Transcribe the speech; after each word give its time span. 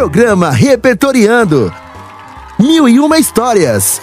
Programa 0.00 0.50
Repertoriando. 0.50 1.70
Mil 2.58 2.88
e 2.88 2.98
uma 2.98 3.18
histórias. 3.18 4.00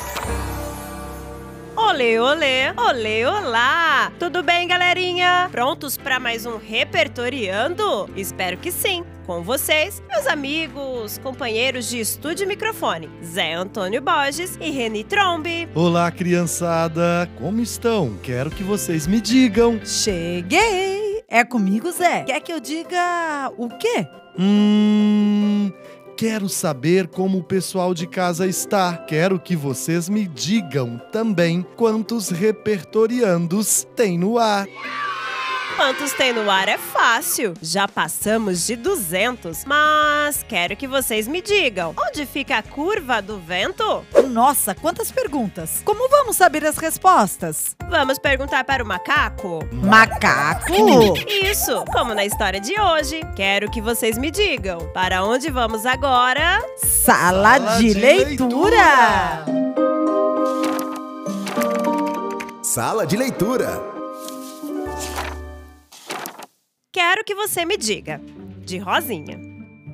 Olê, 1.76 2.20
olê, 2.20 2.72
olê, 2.78 3.26
olá! 3.26 4.12
Tudo 4.20 4.44
bem, 4.44 4.68
galerinha? 4.68 5.50
Prontos 5.52 5.98
para 5.98 6.20
mais 6.20 6.46
um 6.46 6.58
Repertoriando? 6.58 8.08
Espero 8.16 8.58
que 8.58 8.72
sim. 8.72 9.04
Com 9.26 9.42
vocês, 9.42 10.04
meus 10.08 10.28
amigos, 10.28 11.18
companheiros 11.18 11.90
de 11.90 12.00
estúdio 12.00 12.44
e 12.44 12.48
microfone, 12.48 13.10
Zé 13.26 13.56
Antônio 13.56 14.00
Borges 14.00 14.56
e 14.62 14.70
Reni 14.70 15.04
Trombe. 15.04 15.68
Olá, 15.74 16.12
criançada! 16.12 17.28
Como 17.40 17.60
estão? 17.60 18.16
Quero 18.22 18.52
que 18.52 18.62
vocês 18.62 19.08
me 19.08 19.20
digam. 19.20 19.82
Cheguei! 19.84 21.24
É 21.28 21.44
comigo, 21.44 21.92
Zé? 21.92 22.24
Quer 22.24 22.40
que 22.42 22.54
eu 22.54 22.60
diga 22.60 23.52
o 23.58 23.68
quê? 23.68 24.08
Hum. 24.38 25.57
Quero 26.18 26.50
saber 26.50 27.10
como 27.10 27.38
o 27.38 27.44
pessoal 27.44 27.94
de 27.94 28.08
casa 28.08 28.48
está. 28.48 28.98
Quero 28.98 29.40
que 29.40 29.56
vocês 29.56 30.10
me 30.10 30.28
digam 30.28 31.00
também 31.12 31.64
quantos 31.76 32.30
repertoriandos 32.30 33.86
tem 33.96 34.18
no 34.18 34.40
ar. 34.40 34.66
Quantos 35.78 36.12
tem 36.14 36.34
no 36.34 36.50
ar 36.50 36.68
é 36.68 36.78
fácil. 36.78 37.54
Já 37.62 37.88
passamos 37.88 38.66
de 38.66 38.76
200, 38.76 39.64
mas 39.64 40.42
quero 40.42 40.76
que 40.76 40.88
vocês 40.88 41.28
me 41.28 41.40
digam: 41.40 41.94
onde 41.96 42.26
fica 42.26 42.58
a 42.58 42.64
curva 42.64 43.22
do 43.22 43.38
vento? 43.38 44.04
Nossa, 44.28 44.74
quantas 44.74 45.12
perguntas! 45.12 45.84
Como 45.86 46.10
vamos 46.10 46.36
saber 46.36 46.66
as 46.66 46.78
respostas? 46.78 47.76
Vamos 47.90 48.18
perguntar 48.18 48.64
para 48.64 48.84
o 48.84 48.88
macaco? 48.88 49.60
Macaco? 49.72 50.74
Isso, 51.30 51.86
como 51.94 52.16
na 52.16 52.26
história 52.26 52.60
de 52.60 52.74
hoje. 52.82 53.22
Quero 53.36 53.70
que 53.70 53.80
vocês 53.80 54.18
me 54.18 54.32
digam: 54.32 54.80
para 54.96 55.24
onde 55.24 55.52
vamos 55.52 55.86
agora? 55.86 56.60
Sala, 56.78 57.60
Sala 57.60 57.78
de, 57.78 57.94
de 57.94 58.00
leitura. 58.00 59.46
leitura! 59.46 59.46
Sala 62.64 63.06
de 63.06 63.16
leitura. 63.16 63.97
Quero 66.98 67.24
que 67.24 67.36
você 67.36 67.64
me 67.64 67.78
diga. 67.78 68.20
De 68.66 68.80
Rosinha. 68.80 69.40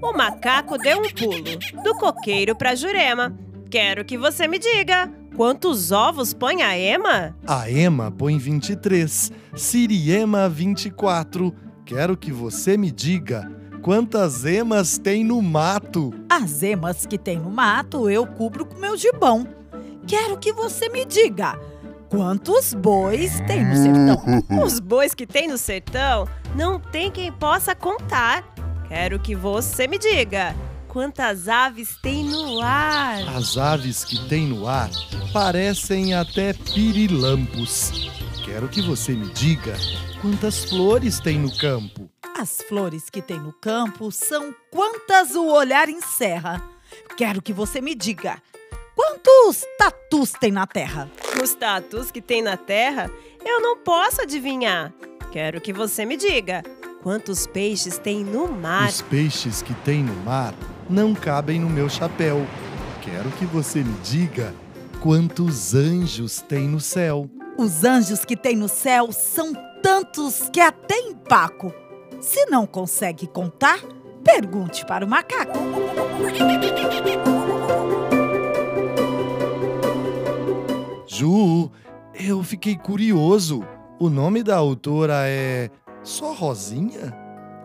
O 0.01 0.13
macaco 0.13 0.77
deu 0.77 0.99
um 0.99 1.09
pulo 1.09 1.83
do 1.83 1.93
coqueiro 1.95 2.55
para 2.55 2.75
Jurema. 2.75 3.37
Quero 3.69 4.05
que 4.05 4.17
você 4.17 4.47
me 4.47 4.57
diga. 4.57 5.11
Quantos 5.35 5.91
ovos 5.91 6.33
põe 6.33 6.61
a 6.61 6.77
Ema? 6.77 7.35
A 7.45 7.69
Ema 7.69 8.09
põe 8.09 8.37
23, 8.37 9.33
Siriema 9.53 10.47
24. 10.47 11.53
Quero 11.85 12.15
que 12.15 12.31
você 12.31 12.77
me 12.77 12.89
diga. 12.89 13.51
Quantas 13.81 14.45
emas 14.45 14.97
tem 14.97 15.25
no 15.25 15.41
mato? 15.41 16.13
As 16.29 16.63
emas 16.63 17.05
que 17.05 17.17
tem 17.17 17.37
no 17.37 17.51
mato 17.51 18.09
eu 18.09 18.25
cubro 18.25 18.65
com 18.65 18.79
meu 18.79 18.95
gibão. 18.95 19.45
Quero 20.07 20.37
que 20.37 20.53
você 20.53 20.87
me 20.87 21.03
diga. 21.03 21.59
Quantos 22.13 22.75
bois 22.75 23.39
tem 23.47 23.65
no 23.65 23.75
sertão? 23.75 24.63
Os 24.63 24.79
bois 24.79 25.15
que 25.15 25.25
tem 25.25 25.47
no 25.47 25.57
sertão 25.57 26.27
não 26.55 26.79
tem 26.79 27.09
quem 27.09 27.31
possa 27.31 27.73
contar. 27.73 28.43
Quero 28.87 29.19
que 29.19 29.35
você 29.35 29.87
me 29.87 29.97
diga. 29.97 30.55
Quantas 30.87 31.47
aves 31.49 31.97
tem 32.03 32.23
no 32.23 32.61
ar? 32.61 33.35
As 33.35 33.57
aves 33.57 34.03
que 34.03 34.29
tem 34.29 34.45
no 34.45 34.67
ar 34.67 34.91
parecem 35.33 36.13
até 36.13 36.53
pirilampos. 36.53 38.11
Quero 38.45 38.69
que 38.69 38.83
você 38.83 39.13
me 39.13 39.33
diga 39.33 39.73
quantas 40.21 40.65
flores 40.65 41.19
tem 41.19 41.39
no 41.39 41.51
campo. 41.57 42.07
As 42.39 42.61
flores 42.69 43.09
que 43.09 43.23
tem 43.23 43.39
no 43.39 43.53
campo 43.53 44.11
são 44.11 44.53
quantas 44.69 45.33
o 45.33 45.47
olhar 45.47 45.89
encerra. 45.89 46.61
Quero 47.17 47.41
que 47.41 47.51
você 47.51 47.81
me 47.81 47.95
diga 47.95 48.39
Quantos 48.95 49.65
tatus 49.77 50.31
tem 50.33 50.51
na 50.51 50.67
Terra? 50.67 51.09
Os 51.41 51.53
tatus 51.55 52.11
que 52.11 52.21
tem 52.21 52.41
na 52.41 52.55
Terra, 52.55 53.09
eu 53.43 53.59
não 53.59 53.77
posso 53.77 54.21
adivinhar. 54.21 54.93
Quero 55.31 55.59
que 55.59 55.73
você 55.73 56.05
me 56.05 56.15
diga. 56.15 56.63
Quantos 57.01 57.47
peixes 57.47 57.97
tem 57.97 58.23
no 58.23 58.47
mar? 58.47 58.87
Os 58.87 59.01
peixes 59.01 59.61
que 59.61 59.73
tem 59.73 60.03
no 60.03 60.15
mar 60.23 60.53
não 60.89 61.13
cabem 61.13 61.59
no 61.59 61.69
meu 61.69 61.89
chapéu. 61.89 62.45
Quero 63.01 63.29
que 63.31 63.45
você 63.45 63.83
me 63.83 63.93
diga 64.03 64.53
quantos 65.01 65.73
anjos 65.73 66.39
tem 66.39 66.67
no 66.67 66.79
céu. 66.79 67.29
Os 67.57 67.83
anjos 67.83 68.23
que 68.23 68.37
tem 68.37 68.55
no 68.55 68.69
céu 68.69 69.11
são 69.11 69.53
tantos 69.81 70.49
que 70.51 70.61
até 70.61 70.97
empaco. 70.99 71.73
Se 72.21 72.45
não 72.45 72.65
consegue 72.65 73.27
contar, 73.27 73.79
pergunte 74.23 74.85
para 74.85 75.03
o 75.03 75.09
macaco. 75.09 75.59
Ju, 81.23 81.71
eu 82.13 82.43
fiquei 82.43 82.75
curioso. 82.75 83.63
O 83.97 84.09
nome 84.09 84.43
da 84.43 84.57
autora 84.57 85.25
é 85.25 85.69
só 86.03 86.33
Rosinha? 86.33 87.22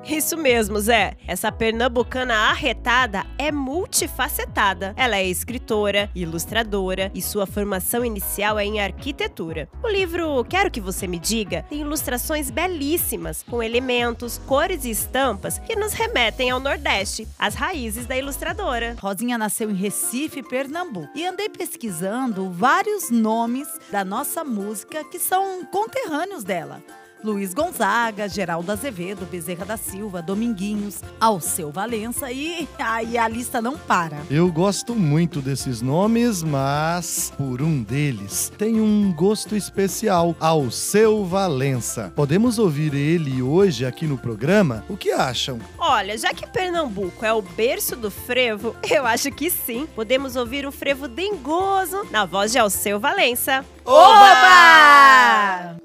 Isso 0.09 0.39
mesmo, 0.39 0.81
Zé. 0.81 1.19
Essa 1.27 1.53
pernambucana 1.53 2.35
arretada 2.35 3.27
é 3.37 3.53
multifacetada. 3.53 4.95
Ela 4.97 5.17
é 5.17 5.27
escritora, 5.27 6.11
ilustradora 6.15 7.13
e 7.15 7.21
sua 7.21 7.47
formação 7.47 8.03
inicial 8.03 8.59
é 8.59 8.65
em 8.65 8.81
arquitetura. 8.81 9.69
O 9.83 9.89
livro 9.89 10.43
Quero 10.49 10.71
que 10.71 10.81
você 10.81 11.07
me 11.07 11.19
diga 11.19 11.63
tem 11.69 11.83
ilustrações 11.83 12.51
belíssimas, 12.51 13.43
com 13.43 13.63
elementos, 13.63 14.39
cores 14.47 14.87
e 14.87 14.91
estampas 14.91 15.59
que 15.59 15.77
nos 15.77 15.93
remetem 15.93 16.49
ao 16.49 16.59
Nordeste, 16.59 17.29
as 17.39 17.55
raízes 17.55 18.07
da 18.07 18.17
ilustradora. 18.17 18.97
Rosinha 18.99 19.37
nasceu 19.37 19.71
em 19.71 19.75
Recife, 19.75 20.43
Pernambuco, 20.43 21.09
e 21.15 21.27
andei 21.27 21.51
pesquisando 21.51 22.51
vários 22.51 23.11
nomes 23.11 23.69
da 23.91 24.05
nossa 24.05 24.43
música 24.43 25.05
que 25.05 25.19
são 25.19 25.67
conterrâneos 25.67 26.45
dela. 26.45 26.83
Luiz 27.23 27.53
Gonzaga, 27.53 28.29
Geraldo 28.29 28.71
Azevedo, 28.71 29.27
Bezerra 29.27 29.65
da 29.65 29.77
Silva, 29.77 30.23
Dominguinhos, 30.23 31.01
Alceu 31.21 31.71
Valença 31.71 32.31
e 32.31 32.69
aí 32.79 33.19
a 33.19 33.27
lista 33.29 33.61
não 33.61 33.77
para. 33.77 34.19
Eu 34.31 34.51
gosto 34.53 34.95
muito 34.95 35.41
desses 35.41 35.83
nomes, 35.83 36.43
mas 36.43 37.33
por 37.37 37.61
um 37.61 37.83
deles 37.83 38.53
tem 38.57 38.81
um 38.81 39.13
gosto 39.13 39.57
especial, 39.57 40.37
Alceu 40.39 41.25
Valença. 41.25 42.13
Podemos 42.15 42.59
ouvir 42.59 42.95
ele 42.95 43.43
hoje 43.43 43.85
aqui 43.85 44.07
no 44.07 44.17
programa? 44.17 44.85
O 44.89 44.97
que 44.97 45.11
acham? 45.11 45.59
Olha, 45.79 46.17
já 46.17 46.33
que 46.33 46.47
Pernambuco 46.47 47.25
é 47.25 47.33
o 47.33 47.43
berço 47.43 47.97
do 47.97 48.11
frevo, 48.11 48.75
eu 48.89 49.07
acho 49.07 49.31
que 49.31 49.51
sim. 49.51 49.87
Podemos 49.95 50.37
ouvir 50.37 50.67
um 50.67 50.73
frevo 50.73 51.09
dengoso 51.09 52.07
na 52.11 52.25
voz 52.25 52.53
de 52.53 52.59
Alceu 52.59 53.01
Valença. 53.01 53.65
Oba! 53.85 55.77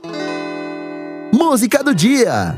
Música 1.33 1.83
do 1.83 1.95
dia. 1.95 2.55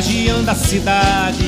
Contagiando 0.00 0.50
a 0.50 0.54
cidade. 0.54 1.44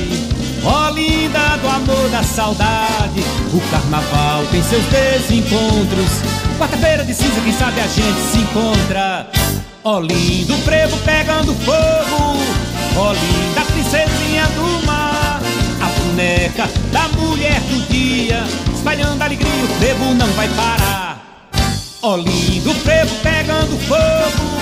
Ó 0.63 0.87
oh, 0.87 0.89
linda 0.91 1.57
do 1.57 1.67
amor, 1.67 2.09
da 2.09 2.21
saudade. 2.21 3.23
O 3.51 3.59
carnaval 3.71 4.45
tem 4.51 4.61
seus 4.61 4.85
desencontros. 4.85 6.21
Quarta-feira 6.59 7.03
de 7.03 7.13
cinza, 7.15 7.41
quem 7.41 7.51
sabe 7.51 7.81
a 7.81 7.87
gente 7.87 8.19
se 8.31 8.37
encontra. 8.37 9.27
Ó 9.83 9.97
oh, 9.97 9.99
lindo 10.01 10.55
frevo 10.59 10.95
pegando 10.97 11.53
fogo. 11.55 12.37
Ó 12.95 13.09
oh, 13.09 13.13
linda 13.13 13.61
princesinha 13.71 14.45
do 14.49 14.85
mar. 14.85 15.41
A 15.81 15.99
boneca 15.99 16.69
da 16.91 17.07
mulher 17.09 17.59
do 17.61 17.87
dia. 17.91 18.43
Espalhando 18.73 19.21
alegria, 19.21 19.49
o 19.63 19.67
frevo 19.79 20.13
não 20.13 20.27
vai 20.33 20.47
parar. 20.49 21.49
Ó 22.03 22.15
lindo 22.17 22.73
frevo 22.75 23.15
pegando 23.23 23.77
fogo. 23.87 24.53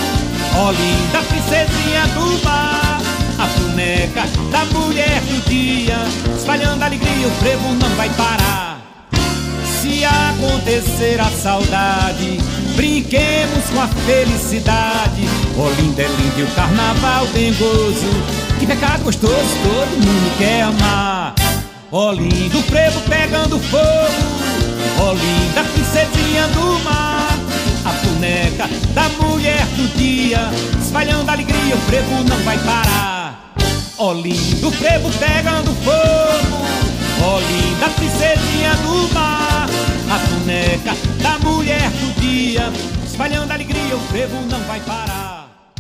Ó 0.56 0.72
linda 0.72 1.22
princesinha 1.28 2.08
do 2.08 2.44
mar 2.46 3.01
boneca 3.72 4.24
da 4.52 4.66
mulher 4.66 5.22
do 5.22 5.50
dia, 5.50 5.98
espalhando 6.38 6.84
alegria, 6.84 7.28
o 7.28 7.32
frevo 7.32 7.74
não 7.74 7.90
vai 7.96 8.10
parar. 8.12 8.82
Se 9.82 10.04
acontecer 10.04 11.20
a 11.20 11.30
saudade, 11.30 12.38
brinquemos 12.76 13.66
com 13.74 13.82
a 13.82 13.88
felicidade. 13.88 15.24
Oh, 15.58 15.70
linda 15.82 16.04
é 16.04 16.08
linda 16.08 16.40
e 16.40 16.44
o 16.44 16.48
carnaval 16.48 17.26
tem 17.28 17.54
gozo. 17.54 18.10
Que 18.60 18.68
pecado 18.68 19.04
gostoso, 19.04 19.34
todo 19.34 20.06
mundo 20.06 20.38
quer 20.38 20.64
amar. 20.64 21.34
Oh, 21.92 22.12
lindo 22.12 22.62
frevo 22.64 23.00
pegando 23.02 23.58
fogo. 23.60 24.52
Ó 25.00 25.14
linda 25.14 25.64
princesinha 25.74 26.48
do 26.50 26.84
mar 26.84 27.38
A 27.86 27.92
boneca 28.06 28.68
da 28.94 29.10
mulher 29.24 29.66
do 29.76 29.98
dia 29.98 30.50
Espalhando 30.82 31.30
alegria, 31.30 31.76
o 31.76 31.80
frevo 31.80 32.24
não 32.24 32.38
vai 32.44 32.58
parar 32.60 33.21
Ó 34.04 34.14
lindo 34.14 34.72
frevo 34.72 35.12
pegando 35.20 35.70
fogo 35.76 36.66
Ó 37.24 37.40
linda 37.40 37.88
princesinha 37.96 38.74
do 38.78 39.14
mar 39.14 39.70
A 40.10 40.18
boneca 40.28 40.94
da 41.22 41.38
mulher 41.38 41.88
do 41.88 42.20
dia 42.20 42.64
Espalhando 43.06 43.52
alegria, 43.52 43.96
o 43.96 44.00
frevo 44.08 44.42
não 44.50 44.60
vai 44.62 44.80
parar 44.80 45.72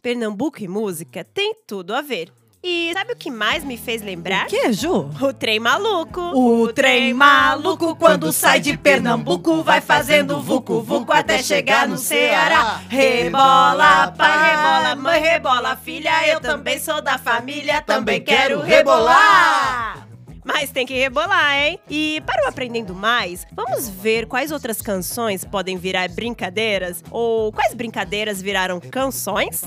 Pernambuco 0.00 0.62
e 0.62 0.68
música 0.68 1.22
tem 1.22 1.54
tudo 1.66 1.94
a 1.94 2.00
ver. 2.00 2.32
E 2.62 2.92
sabe 2.92 3.12
o 3.12 3.16
que 3.16 3.30
mais 3.30 3.62
me 3.62 3.76
fez 3.76 4.02
lembrar? 4.02 4.46
Que, 4.46 4.72
Ju? 4.72 5.08
O 5.20 5.32
trem 5.32 5.60
maluco. 5.60 6.20
O 6.20 6.72
trem 6.72 7.14
maluco, 7.14 7.94
quando 7.94 8.32
sai 8.32 8.58
de 8.58 8.76
Pernambuco, 8.76 9.62
vai 9.62 9.80
fazendo 9.80 10.40
vucu-vucu 10.40 11.12
até 11.12 11.40
chegar 11.40 11.86
no 11.86 11.96
Ceará. 11.96 12.80
Rebola, 12.88 14.12
pai, 14.16 14.50
rebola, 14.50 14.96
mãe, 14.96 15.20
rebola, 15.20 15.76
filha. 15.76 16.26
Eu 16.26 16.40
também 16.40 16.80
sou 16.80 17.00
da 17.00 17.16
família, 17.16 17.80
também 17.80 18.20
quero 18.20 18.60
rebolar. 18.60 20.08
Mas 20.44 20.70
tem 20.70 20.86
que 20.86 20.94
rebolar, 20.94 21.54
hein? 21.56 21.78
E 21.88 22.22
para 22.26 22.44
o 22.44 22.48
Aprendendo 22.48 22.94
Mais, 22.94 23.46
vamos 23.52 23.86
ver 23.88 24.26
quais 24.26 24.50
outras 24.50 24.80
canções 24.80 25.44
podem 25.44 25.76
virar 25.76 26.08
brincadeiras? 26.08 27.04
Ou 27.10 27.52
quais 27.52 27.74
brincadeiras 27.74 28.40
viraram 28.40 28.80
canções? 28.80 29.62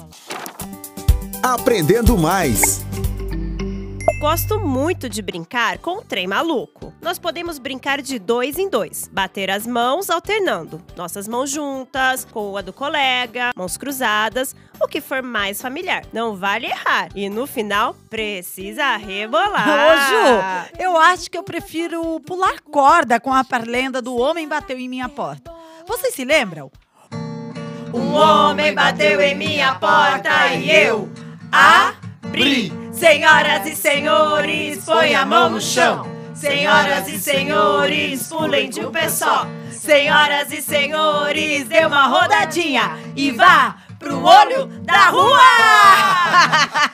Aprendendo 1.43 2.15
mais. 2.19 2.85
Gosto 4.19 4.59
muito 4.59 5.09
de 5.09 5.23
brincar 5.23 5.79
com 5.79 5.97
o 5.97 6.03
trem 6.03 6.27
maluco. 6.27 6.93
Nós 7.01 7.17
podemos 7.17 7.57
brincar 7.57 7.99
de 7.99 8.19
dois 8.19 8.59
em 8.59 8.69
dois, 8.69 9.09
bater 9.11 9.49
as 9.49 9.65
mãos 9.65 10.11
alternando, 10.11 10.79
nossas 10.95 11.27
mãos 11.27 11.49
juntas, 11.49 12.27
com 12.31 12.55
a 12.55 12.61
do 12.61 12.71
colega, 12.71 13.49
mãos 13.55 13.75
cruzadas, 13.75 14.55
o 14.79 14.87
que 14.87 15.01
for 15.01 15.23
mais 15.23 15.59
familiar. 15.59 16.03
Não 16.13 16.35
vale 16.35 16.67
errar. 16.67 17.09
E 17.15 17.27
no 17.27 17.47
final, 17.47 17.95
precisa 18.07 18.95
rebolar. 18.97 19.67
Ô, 19.67 19.97
Ju, 19.97 20.73
eu 20.77 20.95
acho 20.95 21.31
que 21.31 21.37
eu 21.39 21.43
prefiro 21.43 22.19
pular 22.19 22.61
corda 22.61 23.19
com 23.19 23.33
a 23.33 23.43
parlenda 23.43 23.99
do 23.99 24.15
Homem 24.15 24.47
Bateu 24.47 24.77
em 24.77 24.87
Minha 24.87 25.09
Porta. 25.09 25.51
Vocês 25.87 26.13
se 26.13 26.23
lembram? 26.23 26.71
Um 27.93 28.13
homem 28.13 28.73
bateu 28.73 29.19
em 29.19 29.35
minha 29.35 29.75
porta 29.75 30.47
e 30.53 30.71
eu 30.71 31.09
abri. 31.51 32.71
Senhoras 32.93 33.65
e 33.65 33.75
senhores, 33.75 34.85
põe 34.85 35.15
a 35.15 35.25
mão 35.25 35.49
no 35.49 35.61
chão. 35.61 36.05
Senhoras 36.35 37.07
e 37.07 37.19
senhores, 37.19 38.27
pulem 38.27 38.69
de 38.69 38.85
um 38.85 38.91
pé 38.91 39.09
só. 39.09 39.47
Senhoras 39.71 40.51
e 40.51 40.61
senhores, 40.61 41.67
dê 41.67 41.85
uma 41.85 42.07
rodadinha 42.07 42.97
e 43.15 43.31
vá 43.31 43.75
pro 43.99 44.23
olho 44.23 44.65
da 44.83 45.09
rua! 45.09 45.39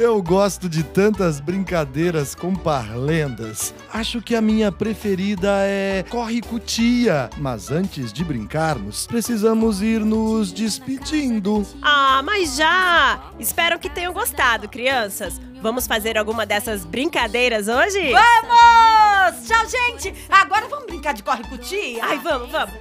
Eu 0.00 0.22
gosto 0.22 0.68
de 0.68 0.84
tantas 0.84 1.40
brincadeiras 1.40 2.32
com 2.32 2.54
parlendas. 2.54 3.74
Acho 3.92 4.22
que 4.22 4.36
a 4.36 4.40
minha 4.40 4.70
preferida 4.70 5.48
é 5.64 6.04
Corre 6.08 6.40
Cutia. 6.40 7.28
Mas 7.36 7.72
antes 7.72 8.12
de 8.12 8.24
brincarmos, 8.24 9.08
precisamos 9.08 9.82
ir 9.82 9.98
nos 10.04 10.52
despedindo. 10.52 11.66
Ah, 11.82 12.22
mas 12.24 12.54
já! 12.54 13.32
Espero 13.40 13.76
que 13.76 13.90
tenham 13.90 14.12
gostado, 14.12 14.68
crianças. 14.68 15.40
Vamos 15.60 15.88
fazer 15.88 16.16
alguma 16.16 16.46
dessas 16.46 16.84
brincadeiras 16.84 17.66
hoje? 17.66 18.12
Vamos! 18.12 19.48
Tchau, 19.48 19.66
gente! 19.68 20.14
Agora 20.28 20.68
vamos 20.68 20.86
brincar 20.86 21.12
de 21.12 21.24
corre 21.24 21.42
cutia? 21.42 22.04
Ai, 22.04 22.18
vamos, 22.18 22.52
vamos. 22.52 22.76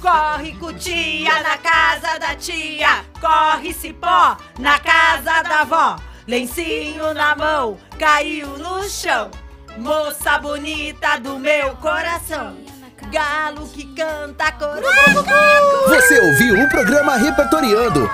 Corre 0.00 0.52
cutia 0.54 1.40
na 1.40 1.56
casa 1.58 2.18
da 2.18 2.34
tia, 2.34 3.04
corre 3.20 3.72
cipó 3.72 4.36
na 4.58 4.80
casa 4.80 5.42
da 5.42 5.60
avó. 5.60 6.07
Lencinho 6.28 7.14
na 7.14 7.34
mão, 7.34 7.78
caiu 7.98 8.48
no 8.58 8.86
chão. 8.86 9.30
Moça 9.78 10.38
bonita 10.38 11.18
do 11.18 11.38
meu 11.38 11.74
coração. 11.76 12.54
Galo 13.10 13.66
que 13.68 13.86
canta 13.94 14.52
coração. 14.52 15.24
Você 15.88 16.20
ouviu 16.20 16.62
o 16.62 16.68
programa 16.68 17.16
Repertoriando. 17.16 18.10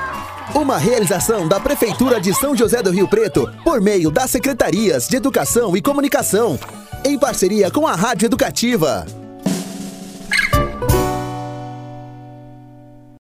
Uma 0.55 0.79
realização 0.79 1.49
da 1.49 1.59
Prefeitura 1.59 2.21
de 2.21 2.33
São 2.33 2.55
José 2.55 2.81
do 2.85 2.93
Rio 2.93 3.09
Preto 3.09 3.53
por 3.65 3.81
meio 3.81 4.13
das 4.13 4.31
Secretarias 4.31 5.09
de 5.09 5.17
Educação 5.17 5.77
e 5.77 5.83
Comunicação, 5.83 6.57
em 7.05 7.19
parceria 7.19 7.69
com 7.69 7.85
a 7.85 7.97
Rádio 7.97 8.27
Educativa. 8.27 9.24